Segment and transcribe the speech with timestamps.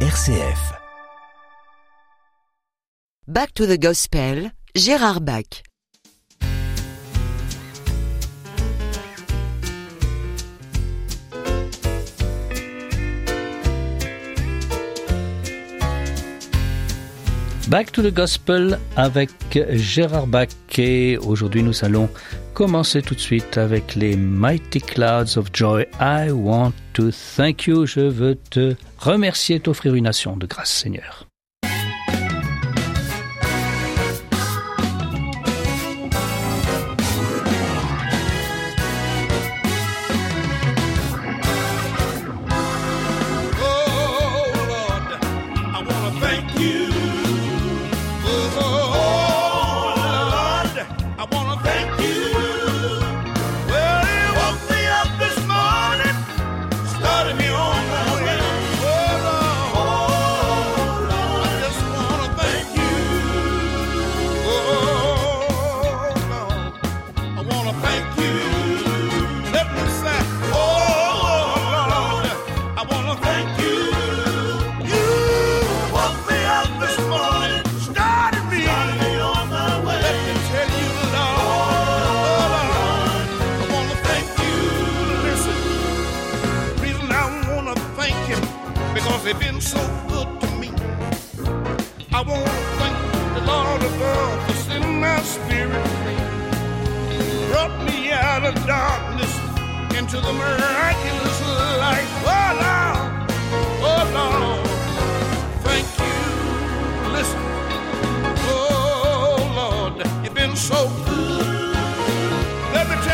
[0.00, 0.76] RCF.
[3.26, 5.62] Back to the Gospel, Gérard Bach.
[17.68, 19.30] Back to the Gospel avec
[19.72, 22.10] Gérard Bach et aujourd'hui nous allons
[22.56, 25.86] commencer tout de suite avec les Mighty Clouds of Joy.
[26.00, 27.84] I want to thank you.
[27.84, 31.25] Je veux te remercier, et t'offrir une nation de grâce, Seigneur.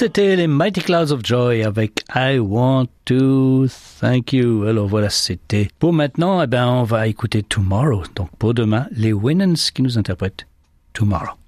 [0.00, 3.66] C'était les Mighty Clouds of Joy avec I Want to
[4.00, 4.64] Thank You.
[4.64, 5.68] Alors voilà, c'était.
[5.78, 8.04] Pour maintenant, eh ben, on va écouter Tomorrow.
[8.16, 10.46] Donc pour demain, les Winans qui nous interprètent
[10.94, 11.39] Tomorrow.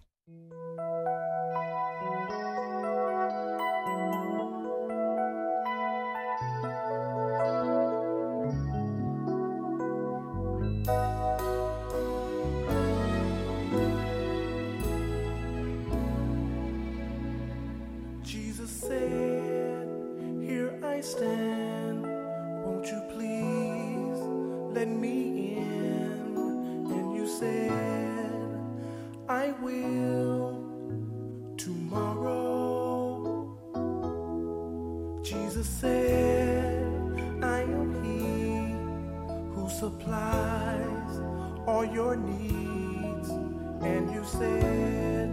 [44.38, 45.28] said,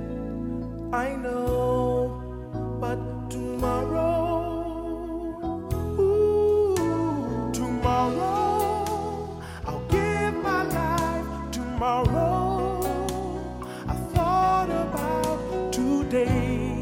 [0.92, 2.12] I know,
[2.82, 3.00] but
[3.30, 4.82] tomorrow,
[6.00, 12.82] ooh, tomorrow, I'll give my life tomorrow.
[13.88, 16.79] I thought about today.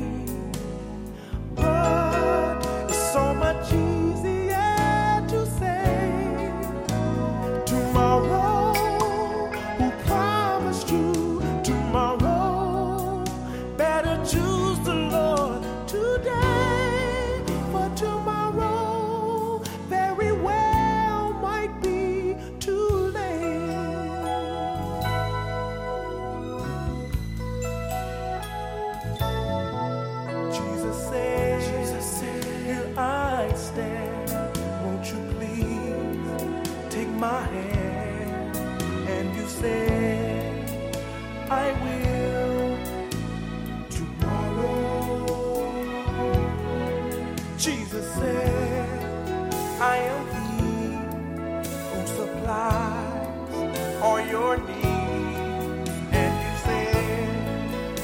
[54.30, 58.02] your knees and you said,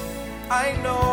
[0.49, 1.12] I know.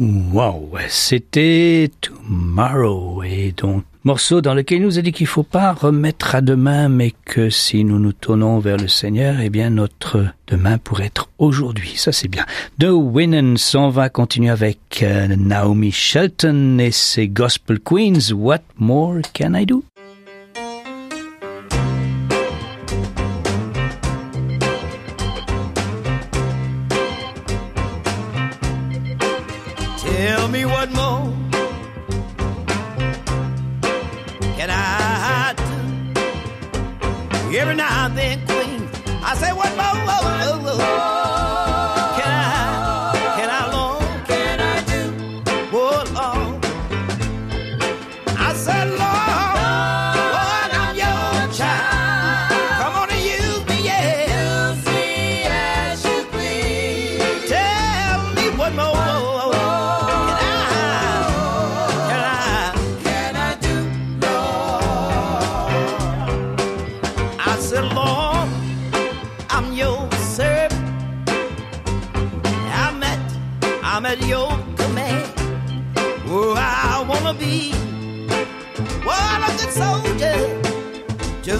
[0.00, 5.74] Wow, c'était Tomorrow et donc morceau dans lequel il nous a dit qu'il faut pas
[5.74, 10.24] remettre à demain, mais que si nous nous tournons vers le Seigneur, eh bien notre
[10.46, 11.92] demain pourrait être aujourd'hui.
[11.96, 12.46] Ça c'est bien.
[12.78, 18.32] De Winnan s'en va continuer avec euh, Naomi Shelton et ses Gospel Queens.
[18.32, 19.84] What more can I do?
[37.52, 38.88] Every now and then, Queen,
[39.22, 41.19] I say, what, whoa, whoa, whoa, whoa.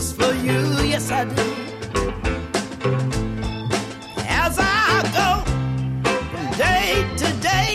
[0.00, 0.60] just for you,
[0.92, 1.48] yes I do.
[4.42, 5.28] As I go
[6.30, 7.70] from day to day,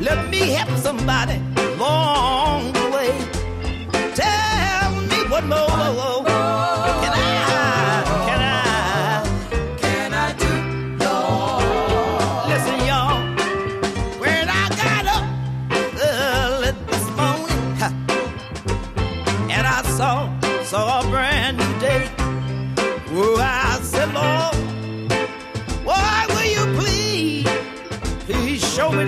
[0.00, 3.12] let me help somebody along the way.
[4.14, 6.31] Tell me what more.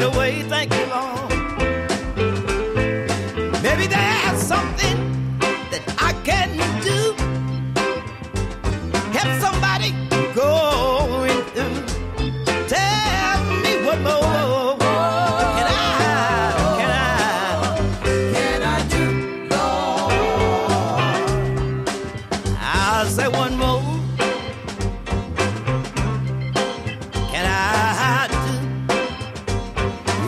[0.05, 0.43] away.
[0.43, 0.94] Thank you,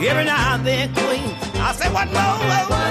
[0.07, 2.86] Every now and then, queen, I say, what more?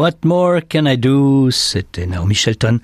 [0.00, 2.78] What More Can I Do, c'était Naomi Shelton.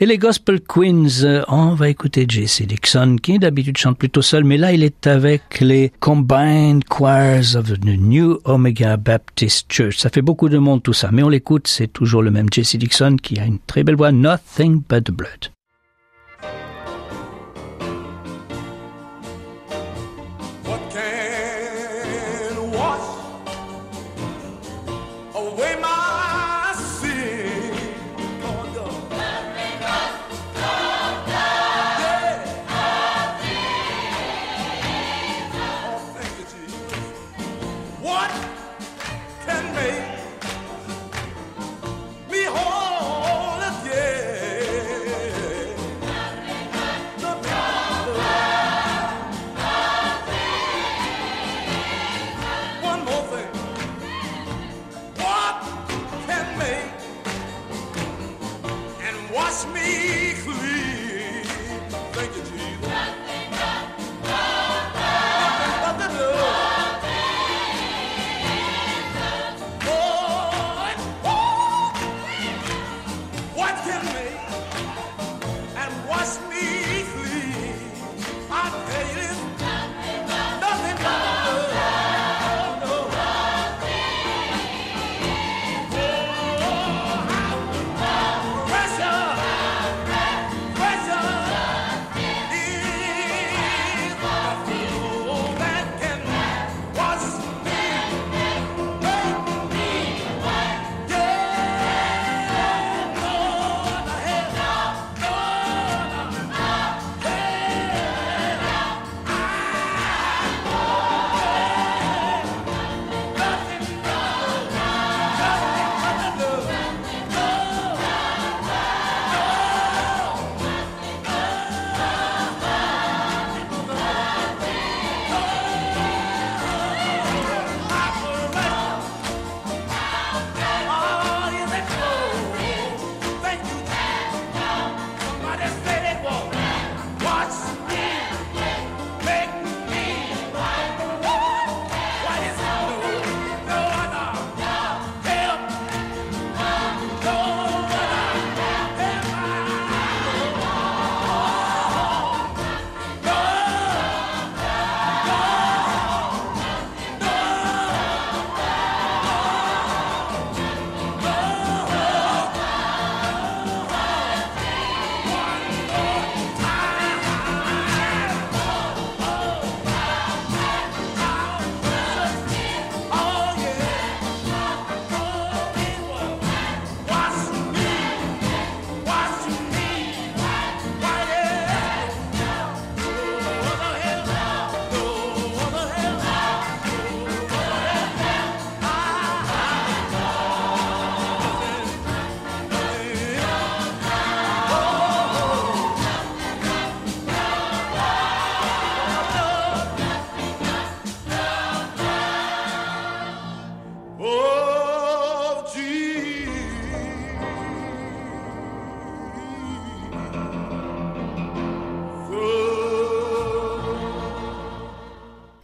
[0.00, 2.64] Et les Gospel Queens, euh, on va écouter J.C.
[2.64, 7.74] Dixon, qui d'habitude chante plutôt seul, mais là il est avec les Combined Choirs of
[7.74, 9.98] the New Omega Baptist Church.
[9.98, 12.78] Ça fait beaucoup de monde tout ça, mais on l'écoute, c'est toujours le même J.C.
[12.78, 15.50] Dixon qui a une très belle voix, Nothing But the Blood.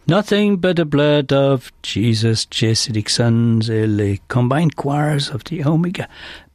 [0.09, 6.07] Nothing but the blood of Jesus Jesuitic Sons et les Combined Choirs of the Omega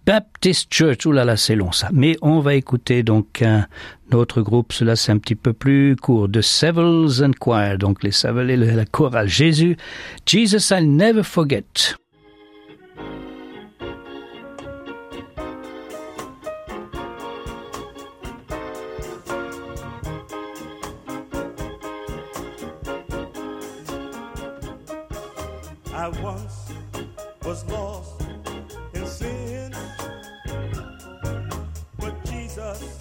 [0.04, 1.06] Baptist Church.
[1.06, 1.88] Ouh là là, c'est long ça.
[1.92, 3.68] Mais on va écouter donc un
[4.12, 4.72] autre groupe.
[4.72, 6.28] Cela c'est un petit peu plus court.
[6.28, 7.78] The Sevels and Choir.
[7.78, 9.76] Donc les Sevels et la chorale Jésus.
[10.26, 11.94] Jesus I'll never forget.
[25.96, 26.72] I once
[27.44, 28.20] was lost
[28.94, 29.72] in sin,
[31.98, 32.98] but Jesus.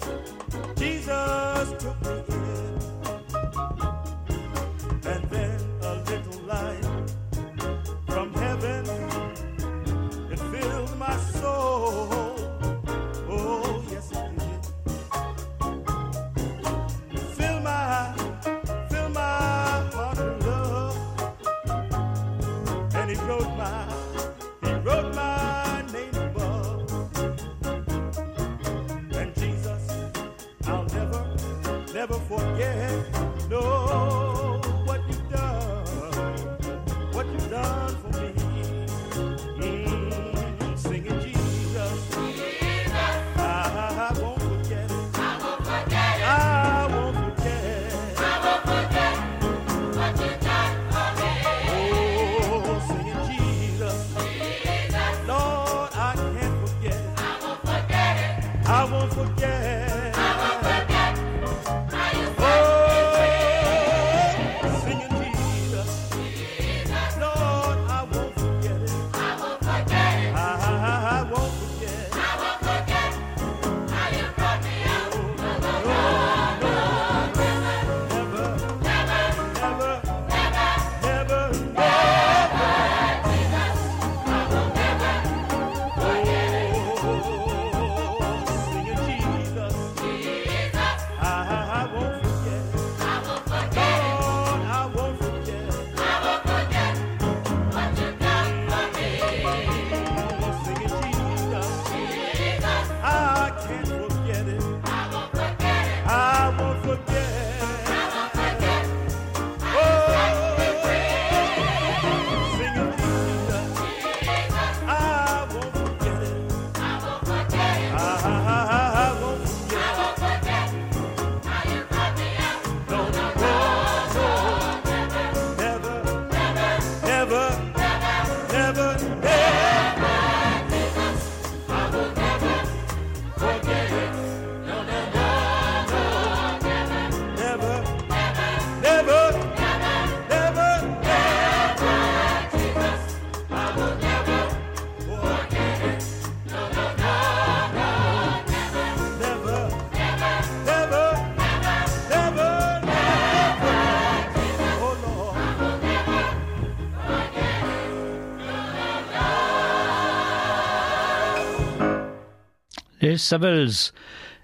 [163.04, 163.16] et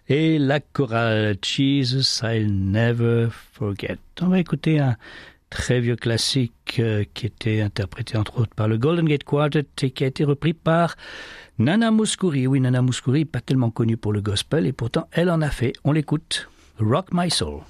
[0.08, 3.98] et la chorale Jesus I'll Never Forget.
[4.20, 4.96] On va écouter un
[5.48, 9.90] très vieux classique euh, qui était interprété entre autres par le Golden Gate Quartet et
[9.90, 10.96] qui a été repris par
[11.58, 12.46] Nana Mouskouri.
[12.46, 15.72] Oui, Nana Mouskouri, pas tellement connue pour le gospel et pourtant elle en a fait.
[15.84, 16.48] On l'écoute.
[16.78, 17.60] Rock My Soul.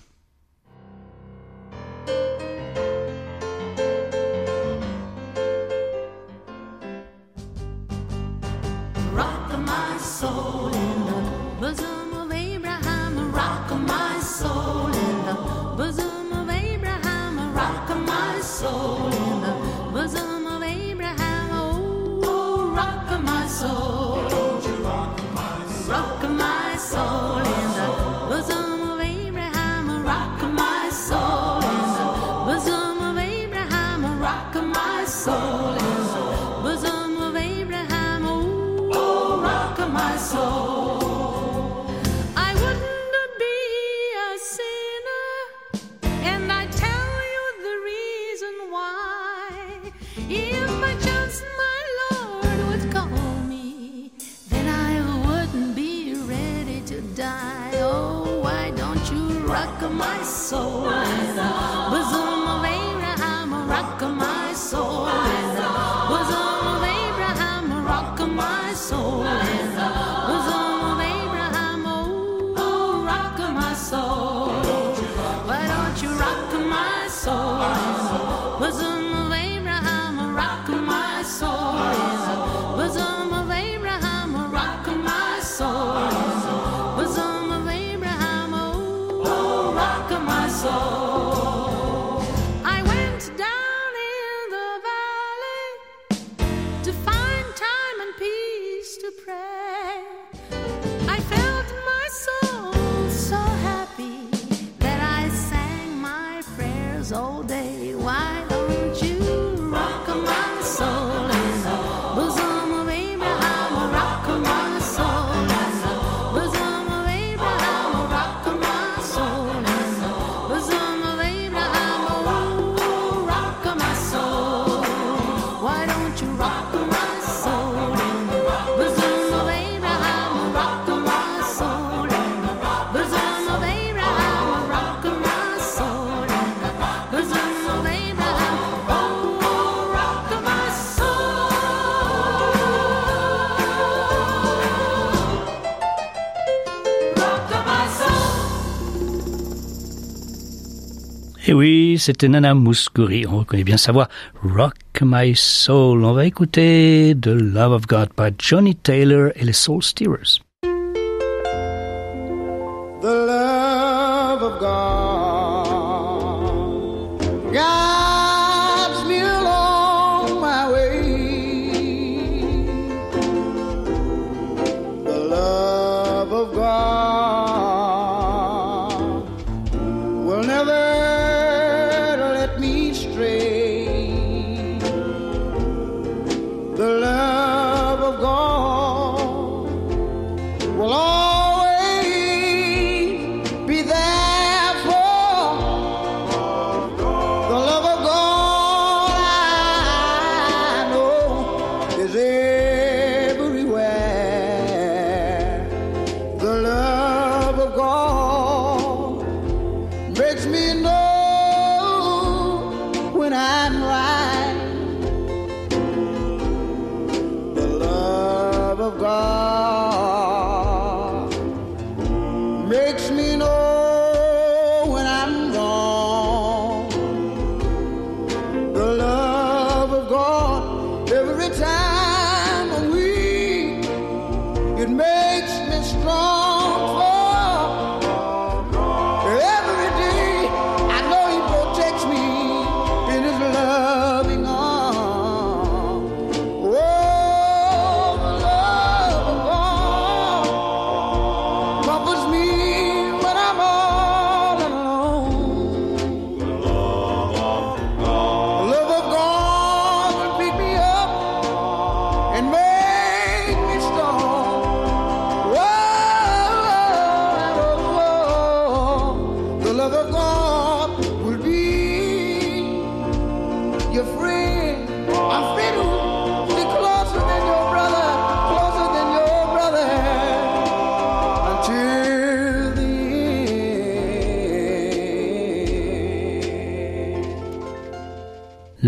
[151.60, 153.26] oui, c'était Nana Mouskouri.
[153.26, 154.08] On reconnaît bien sa voix.
[154.42, 156.06] Rock My Soul.
[156.06, 160.40] On va écouter The Love of God par Johnny Taylor et les Soul Steerers.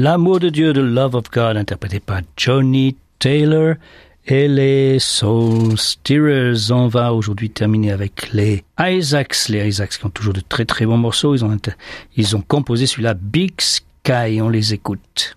[0.02, 3.76] L'amour de Dieu, The Love of God, interprété par Johnny Taylor
[4.26, 6.72] et les Soul Steerers.
[6.72, 9.48] On va aujourd'hui terminer avec les Isaacs.
[9.48, 11.36] Les Isaacs qui ont toujours de très très bons morceaux.
[11.36, 11.56] Ils ont,
[12.16, 14.40] ils ont composé celui-là, Big Sky.
[14.42, 15.36] On les écoute.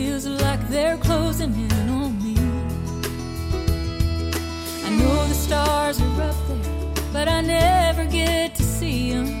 [0.00, 2.34] feels like they're closing in on me.
[4.86, 9.39] I know the stars are up there, but I never get to see them.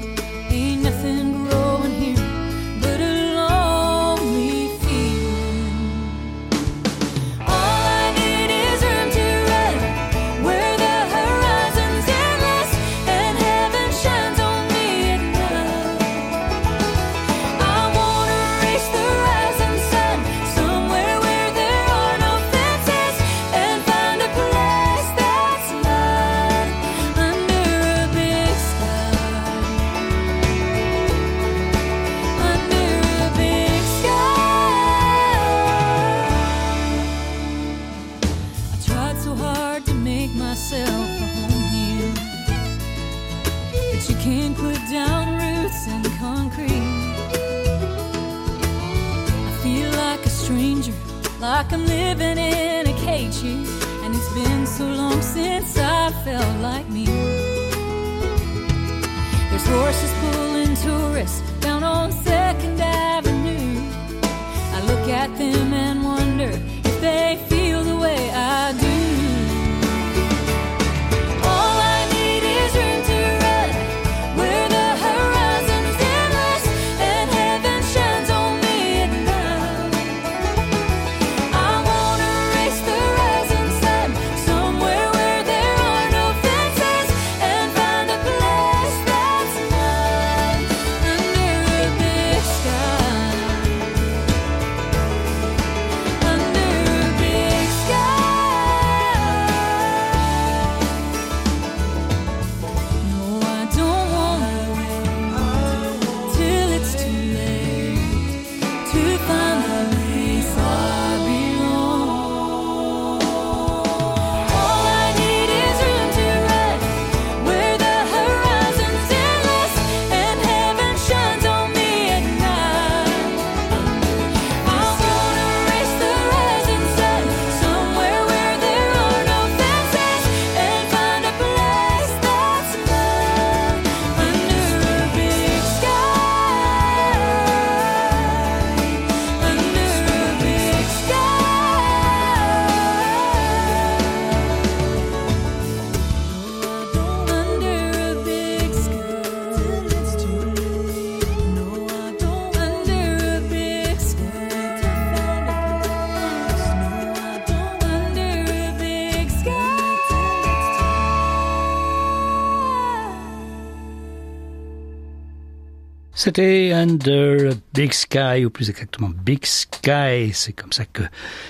[166.22, 171.00] C'était Under Big Sky, ou plus exactement Big Sky, c'est comme ça que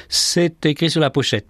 [0.09, 1.49] c'est écrit sur la pochette.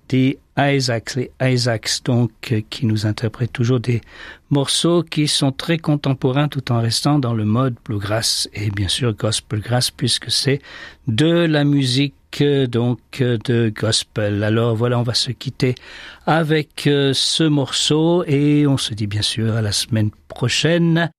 [0.57, 2.31] Isaacs, les Isaacs, donc,
[2.71, 4.01] qui nous interprètent toujours des
[4.49, 9.13] morceaux qui sont très contemporains tout en restant dans le mode bluegrass et bien sûr
[9.13, 10.63] gospelgrass puisque c'est
[11.07, 14.43] de la musique donc de gospel.
[14.43, 15.75] Alors voilà, on va se quitter
[16.25, 21.11] avec euh, ce morceau et on se dit bien sûr à la semaine prochaine.